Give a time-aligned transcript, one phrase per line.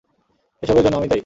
[0.63, 1.19] এসবের জন্য আমিই দায়ী।